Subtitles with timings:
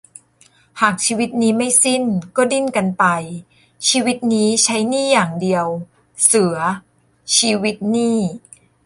[0.81, 2.03] หากชีวิตนี้ไม่สิ้น
[2.35, 3.05] ก็ดิ้นกันไป
[3.89, 5.65] ชีวิตนี้ใช้หนี้อย่างเดียว
[6.23, 6.57] เสือ-
[7.37, 8.19] ชีวิตหนี้